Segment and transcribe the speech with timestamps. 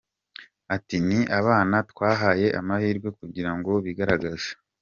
[0.75, 4.51] Ati “Ni abana twahaye amahirwe kugira ngo bigaragaze.